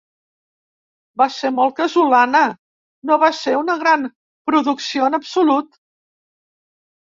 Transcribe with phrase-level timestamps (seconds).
[1.21, 2.41] Va ser molt casolana;
[3.11, 4.11] no va ser una gran
[4.53, 5.73] producció en absolut.